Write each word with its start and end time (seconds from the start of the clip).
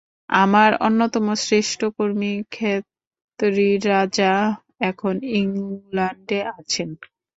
আমার 0.35 0.71
অন্যতম 0.87 1.25
শ্রেষ্ঠ 1.43 1.79
কর্মী 1.97 2.33
খেতড়ির 2.51 3.81
রাজা 3.91 4.33
এখন 4.89 5.15
ইংলণ্ডে 5.35 6.39
আছেন। 6.51 6.89